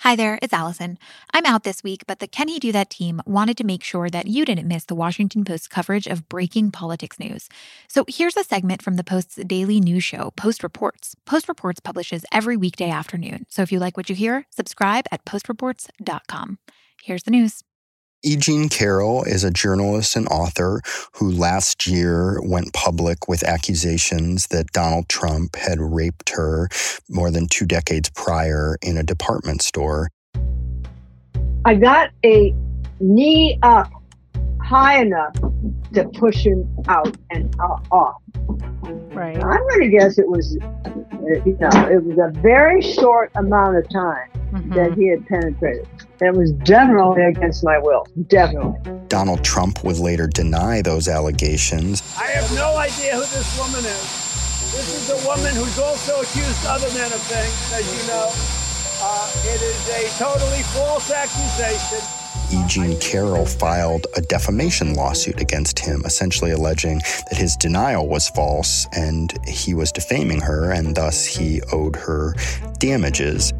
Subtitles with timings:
[0.00, 0.98] Hi there, it's Allison.
[1.34, 4.08] I'm out this week, but the Can He Do That team wanted to make sure
[4.08, 7.50] that you didn't miss the Washington Post's coverage of breaking politics news.
[7.86, 11.16] So here's a segment from the Post's daily news show, Post Reports.
[11.26, 13.44] Post Reports publishes every weekday afternoon.
[13.50, 16.58] So if you like what you hear, subscribe at postreports.com.
[17.02, 17.62] Here's the news.
[18.22, 18.36] E.
[18.36, 20.82] Jean Carroll is a journalist and author
[21.14, 26.68] who last year went public with accusations that Donald Trump had raped her
[27.08, 30.10] more than two decades prior in a department store.
[31.64, 32.54] I got a
[33.00, 33.90] knee up
[34.62, 35.34] high enough
[35.94, 38.20] to push him out and off.
[39.14, 39.42] Right.
[39.42, 43.88] I'm going to guess it was, you know, it was a very short amount of
[43.88, 44.74] time mm-hmm.
[44.74, 45.88] that he had penetrated.
[46.22, 48.06] It was definitely against my will.
[48.28, 48.78] Definitely.
[49.08, 52.02] Donald Trump would later deny those allegations.
[52.18, 54.30] I have no idea who this woman is.
[54.72, 58.30] This is a woman who's also accused other men of things, as you know.
[59.02, 62.06] Uh, it is a totally false accusation.
[62.52, 62.62] E.
[62.66, 66.98] Jean Carroll filed a defamation lawsuit against him, essentially alleging
[67.30, 72.34] that his denial was false and he was defaming her, and thus he owed her
[72.78, 73.52] damages.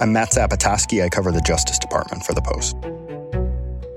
[0.00, 1.02] I'm Matt Zapotosky.
[1.02, 2.76] I cover the Justice Department for The Post.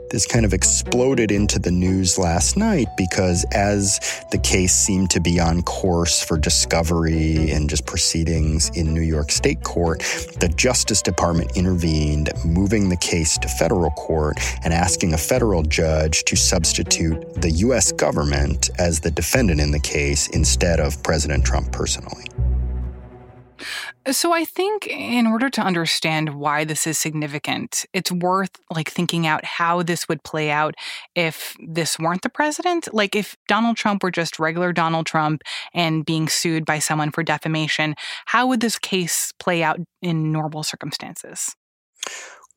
[0.10, 4.00] This kind of exploded into the news last night because as
[4.32, 9.32] the case seemed to be on course for discovery and just proceedings in New York
[9.32, 10.00] State Court,
[10.40, 16.24] the Justice Department intervened, moving the case to federal court and asking a federal judge
[16.24, 17.92] to substitute the U.S.
[17.92, 22.26] government as the defendant in the case instead of President Trump personally.
[24.10, 29.28] So I think in order to understand why this is significant, it's worth like thinking
[29.28, 30.74] out how this would play out
[31.14, 32.92] if this weren't the president.
[32.94, 37.22] Like if Donald Trump were just regular Donald Trump and being sued by someone for
[37.22, 37.94] defamation,
[38.26, 41.56] how would this case play out in normal circumstances?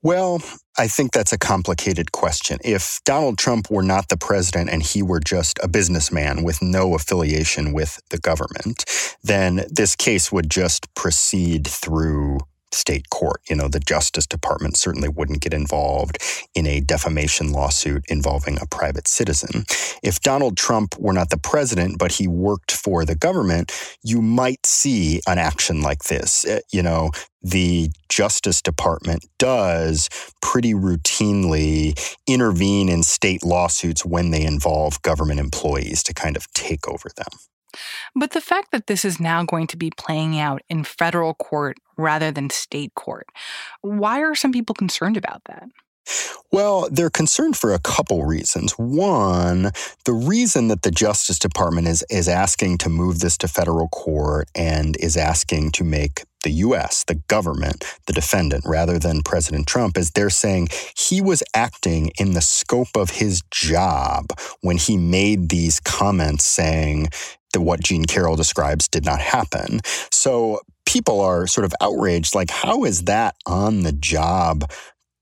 [0.05, 0.43] Well,
[0.77, 2.59] I think that's a complicated question.
[2.63, 6.95] If Donald Trump were not the president and he were just a businessman with no
[6.95, 8.85] affiliation with the government,
[9.23, 12.41] then this case would just proceed through
[12.75, 13.41] state court.
[13.49, 16.19] You know, the Justice Department certainly wouldn't get involved
[16.55, 19.65] in a defamation lawsuit involving a private citizen.
[20.03, 24.67] If Donald Trump were not the president, but he worked for the government, you might
[24.67, 26.45] see an action like this.
[26.45, 27.11] Uh, you know,
[27.43, 30.09] the Justice Department does
[30.41, 36.89] pretty routinely intervene in state lawsuits when they involve government employees to kind of take
[36.89, 37.39] over them.
[38.15, 41.77] But the fact that this is now going to be playing out in federal court
[41.97, 43.27] rather than state court,
[43.81, 45.69] why are some people concerned about that?
[46.53, 48.73] Well, they're concerned for a couple reasons.
[48.73, 49.73] One,
[50.05, 54.49] the reason that the Justice Department is, is asking to move this to federal court
[54.55, 59.97] and is asking to make the US, the government, the defendant, rather than President Trump,
[59.97, 64.27] is they're saying he was acting in the scope of his job
[64.61, 67.09] when he made these comments saying
[67.55, 69.81] that what Jean Carroll describes did not happen.
[70.13, 74.71] So people are sort of outraged like, how is that on the job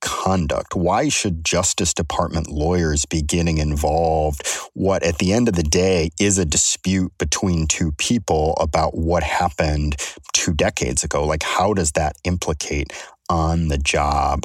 [0.02, 0.74] conduct?
[0.74, 4.46] Why should Justice Department lawyers be getting involved?
[4.74, 9.22] What, at the end of the day, is a dispute between two people about what
[9.22, 9.96] happened
[10.32, 11.24] two decades ago?
[11.24, 12.92] Like, how does that implicate
[13.30, 14.44] on the job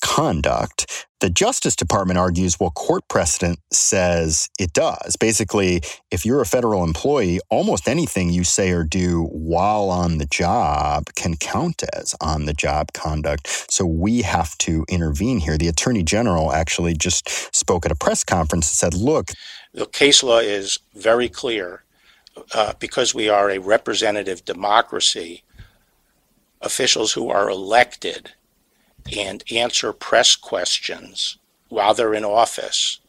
[0.00, 1.06] conduct.
[1.20, 5.16] The Justice Department argues, well, court precedent says it does.
[5.16, 10.26] Basically, if you're a federal employee, almost anything you say or do while on the
[10.26, 13.66] job can count as on the job conduct.
[13.70, 15.58] So we have to intervene here.
[15.58, 19.30] The Attorney General actually just spoke at a press conference and said, look,
[19.74, 21.84] the case law is very clear.
[22.54, 25.42] Uh, because we are a representative democracy,
[26.60, 28.30] officials who are elected
[29.16, 31.38] and answer press questions
[31.68, 33.00] while they're in office,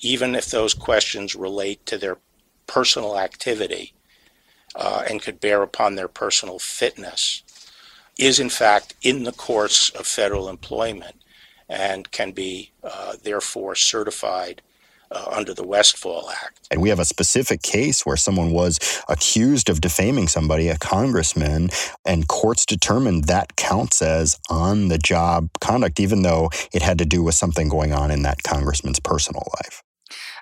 [0.00, 2.18] even if those questions relate to their
[2.66, 3.92] personal activity
[4.76, 7.42] uh, and could bear upon their personal fitness,
[8.18, 11.16] is in fact in the course of federal employment
[11.68, 14.62] and can be uh, therefore certified
[15.10, 16.66] uh, under the Westfall Act.
[16.70, 18.78] And we have a specific case where someone was
[19.08, 21.70] accused of defaming somebody, a congressman,
[22.04, 27.04] and courts determined that counts as on the job conduct, even though it had to
[27.04, 29.82] do with something going on in that congressman's personal life.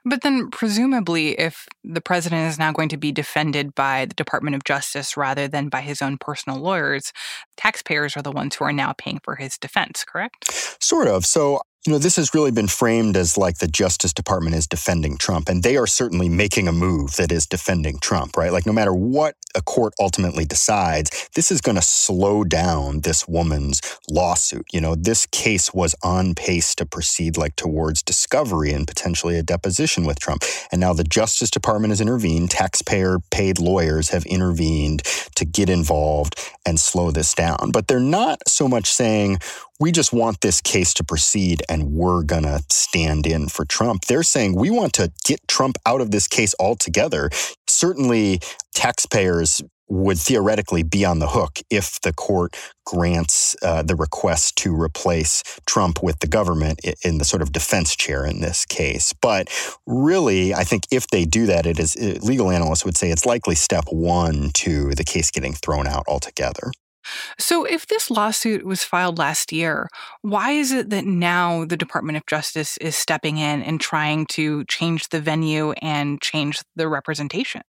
[0.04, 4.56] But then, presumably, if the president is now going to be defended by the Department
[4.56, 7.12] of Justice rather than by his own personal lawyers,
[7.56, 10.50] taxpayers are the ones who are now paying for his defense, correct?
[10.82, 11.24] Sort of.
[11.24, 15.18] So You know, this has really been framed as like the Justice Department is defending
[15.18, 18.52] Trump, and they are certainly making a move that is defending Trump, right?
[18.52, 23.26] Like, no matter what a court ultimately decides, this is going to slow down this
[23.26, 24.64] woman's lawsuit.
[24.72, 29.42] You know, this case was on pace to proceed like towards discovery and potentially a
[29.42, 30.44] deposition with Trump.
[30.70, 35.02] And now the Justice Department has intervened, taxpayer paid lawyers have intervened
[35.34, 37.72] to get involved and slow this down.
[37.72, 39.38] But they're not so much saying,
[39.82, 44.04] we just want this case to proceed and we're going to stand in for Trump.
[44.04, 47.30] They're saying we want to get Trump out of this case altogether.
[47.66, 48.38] Certainly,
[48.76, 52.56] taxpayers would theoretically be on the hook if the court
[52.86, 57.96] grants uh, the request to replace Trump with the government in the sort of defense
[57.96, 59.12] chair in this case.
[59.20, 59.48] But
[59.84, 63.56] really, I think if they do that, it is legal analysts would say it's likely
[63.56, 66.70] step one to the case getting thrown out altogether.
[67.38, 69.88] So, if this lawsuit was filed last year,
[70.22, 74.64] why is it that now the Department of Justice is stepping in and trying to
[74.66, 77.62] change the venue and change the representation?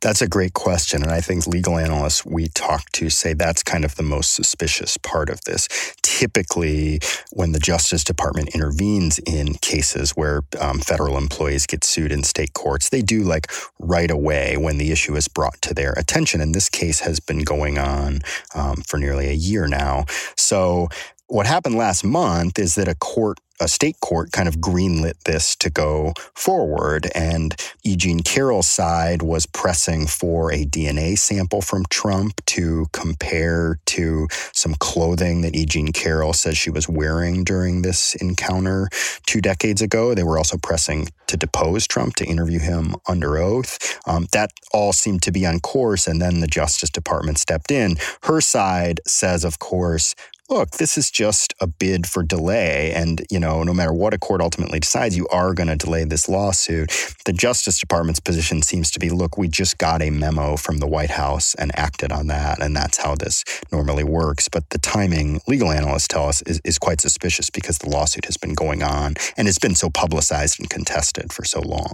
[0.00, 1.02] That's a great question.
[1.02, 4.96] And I think legal analysts we talk to say that's kind of the most suspicious
[4.96, 5.68] part of this.
[6.02, 7.00] Typically,
[7.32, 12.54] when the Justice Department intervenes in cases where um, federal employees get sued in state
[12.54, 16.40] courts, they do like right away when the issue is brought to their attention.
[16.40, 18.20] And this case has been going on
[18.54, 20.04] um, for nearly a year now.
[20.36, 20.88] So,
[21.28, 25.56] what happened last month is that a court a state court kind of greenlit this
[25.56, 27.08] to go forward.
[27.14, 27.96] And E.
[27.96, 34.74] Jean Carroll's side was pressing for a DNA sample from Trump to compare to some
[34.74, 35.64] clothing that E.
[35.66, 38.88] Jean Carroll says she was wearing during this encounter
[39.26, 40.14] two decades ago.
[40.14, 43.98] They were also pressing to depose Trump, to interview him under oath.
[44.06, 46.06] Um, that all seemed to be on course.
[46.06, 47.96] And then the Justice Department stepped in.
[48.22, 50.14] Her side says, of course,
[50.48, 52.92] look, this is just a bid for delay.
[52.92, 56.04] And, you know, no matter what a court ultimately decides, you are going to delay
[56.04, 56.90] this lawsuit.
[57.24, 60.86] The Justice Department's position seems to be look, we just got a memo from the
[60.86, 62.62] White House and acted on that.
[62.62, 64.48] And that's how this normally works.
[64.48, 68.36] But the timing, legal analysts tell us, is, is quite suspicious because the lawsuit has
[68.36, 71.92] been going on and it's been so publicized and contested for so long.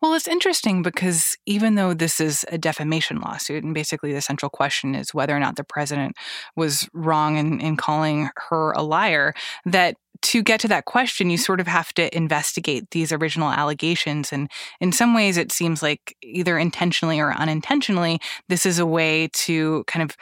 [0.00, 4.50] Well, it's interesting because even though this is a defamation lawsuit, and basically the central
[4.50, 6.16] question is whether or not the president
[6.56, 9.34] was wrong in, in calling her a liar,
[9.64, 14.32] that to get to that question, you sort of have to investigate these original allegations.
[14.32, 14.50] And
[14.80, 19.84] in some ways, it seems like either intentionally or unintentionally, this is a way to
[19.86, 20.16] kind of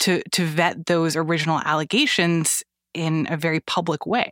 [0.00, 4.30] to to vet those original allegations in a very public way.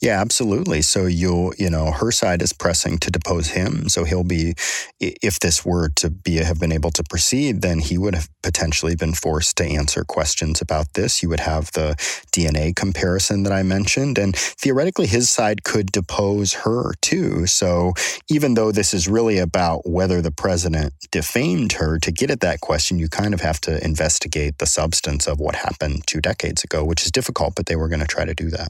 [0.00, 0.82] Yeah, absolutely.
[0.82, 3.88] So you'll, you know, her side is pressing to depose him.
[3.88, 4.54] So he'll be,
[5.00, 8.94] if this were to be have been able to proceed, then he would have potentially
[8.94, 11.20] been forced to answer questions about this.
[11.20, 11.96] You would have the
[12.30, 17.48] DNA comparison that I mentioned, and theoretically, his side could depose her too.
[17.48, 17.94] So
[18.30, 22.60] even though this is really about whether the president defamed her, to get at that
[22.60, 26.84] question, you kind of have to investigate the substance of what happened two decades ago,
[26.84, 28.68] which is difficult, but they were going to try to do that.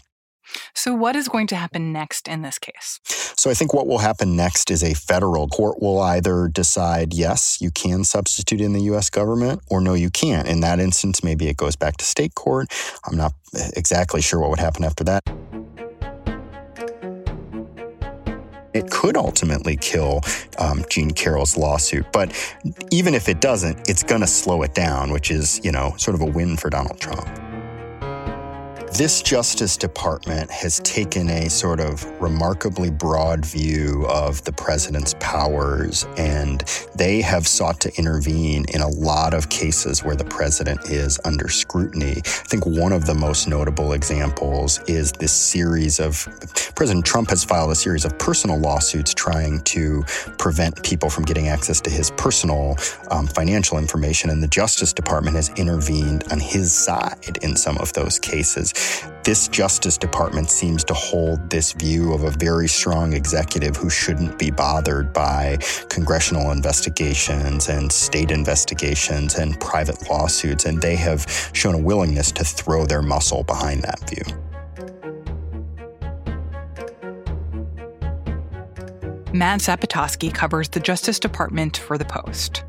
[0.74, 3.00] So, what is going to happen next in this case?
[3.04, 7.60] So, I think what will happen next is a federal court will either decide, yes,
[7.60, 9.10] you can substitute in the U.S.
[9.10, 10.48] government, or no, you can't.
[10.48, 12.68] In that instance, maybe it goes back to state court.
[13.04, 13.32] I'm not
[13.76, 15.22] exactly sure what would happen after that.
[18.74, 20.20] It could ultimately kill
[20.58, 22.32] um, Jean Carroll's lawsuit, but
[22.92, 26.14] even if it doesn't, it's going to slow it down, which is, you know, sort
[26.14, 27.26] of a win for Donald Trump.
[28.94, 36.07] This Justice Department has taken a sort of remarkably broad view of the president's powers,
[36.16, 36.62] and
[36.97, 41.49] they have sought to intervene in a lot of cases where the president is under
[41.49, 42.16] scrutiny.
[42.16, 46.26] I think one of the most notable examples is this series of
[46.75, 50.02] President Trump has filed a series of personal lawsuits trying to
[50.38, 52.76] prevent people from getting access to his personal
[53.11, 57.92] um, financial information, and the Justice Department has intervened on his side in some of
[57.92, 58.73] those cases.
[59.25, 64.38] This Justice Department seems to hold this view of a very strong executive who shouldn't
[64.38, 65.58] be bothered by
[65.90, 72.44] congressional investigations and state investigations and private lawsuits, and they have shown a willingness to
[72.44, 74.25] throw their muscle behind that view.
[79.35, 82.64] Matt Zapotosky covers the Justice Department for The Post.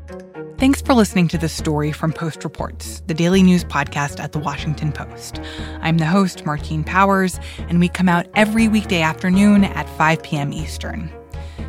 [0.60, 4.38] Thanks for listening to this story from Post Reports, the daily news podcast at The
[4.38, 5.40] Washington Post.
[5.80, 7.40] I'm the host, Martine Powers,
[7.70, 10.52] and we come out every weekday afternoon at 5 p.m.
[10.52, 11.10] Eastern.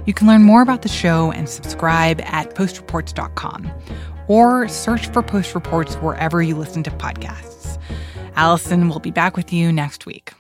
[0.05, 3.71] You can learn more about the show and subscribe at postreports.com
[4.27, 7.81] or search for Post Reports wherever you listen to podcasts.
[8.35, 10.33] Allison will be back with you next week.